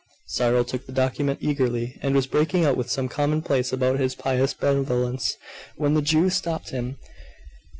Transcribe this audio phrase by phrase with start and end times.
[0.25, 5.37] Cyril took the document eagerly, and was breaking out with some commonplace about pious benevolence,
[5.75, 6.97] when the Jew stopped him.